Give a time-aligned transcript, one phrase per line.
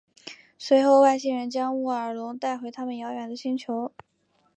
[0.57, 3.91] 随后外星人将沃尔隆带回他们遥远的星球。